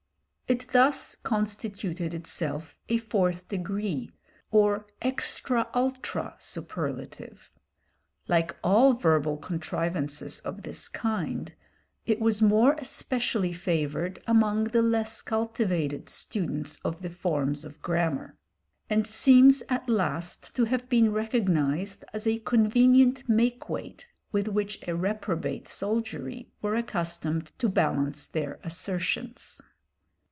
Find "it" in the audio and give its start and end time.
0.47-0.67, 12.05-12.19